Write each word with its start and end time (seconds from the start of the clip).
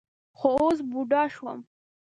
خو 0.37 0.49
اوس 0.61 0.77
بوډا 0.91 1.23
شوم. 1.33 1.59